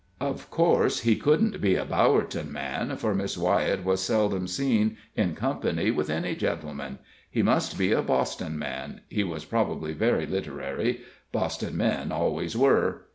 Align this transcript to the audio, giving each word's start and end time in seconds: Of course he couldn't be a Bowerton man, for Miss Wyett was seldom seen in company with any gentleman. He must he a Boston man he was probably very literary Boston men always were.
Of 0.19 0.49
course 0.49 1.01
he 1.01 1.15
couldn't 1.15 1.61
be 1.61 1.75
a 1.75 1.85
Bowerton 1.85 2.51
man, 2.51 2.97
for 2.97 3.13
Miss 3.13 3.37
Wyett 3.37 3.83
was 3.83 4.01
seldom 4.01 4.47
seen 4.47 4.97
in 5.15 5.35
company 5.35 5.91
with 5.91 6.09
any 6.09 6.33
gentleman. 6.35 6.97
He 7.29 7.43
must 7.43 7.77
he 7.79 7.91
a 7.91 8.01
Boston 8.01 8.57
man 8.57 9.01
he 9.09 9.23
was 9.23 9.45
probably 9.45 9.93
very 9.93 10.25
literary 10.25 11.01
Boston 11.31 11.77
men 11.77 12.11
always 12.11 12.57
were. 12.57 13.03